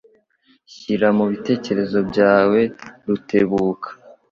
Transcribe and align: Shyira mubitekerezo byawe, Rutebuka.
Shyira 0.73 1.07
mubitekerezo 1.17 1.99
byawe, 2.09 2.61
Rutebuka. 3.07 3.89